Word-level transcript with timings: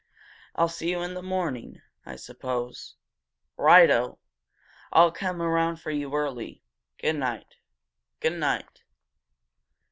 I'll 0.55 0.67
see 0.67 0.89
you 0.89 1.03
in 1.03 1.13
the 1.13 1.21
morning, 1.21 1.79
I 2.07 2.15
suppose?" 2.15 2.95
"Right 3.55 3.87
oh! 3.91 4.17
I'll 4.91 5.11
come 5.11 5.43
around 5.43 5.75
for 5.79 5.91
you 5.91 6.15
early. 6.15 6.63
Goodnight!" 6.97 7.57
"Goodnight!" 8.19 8.81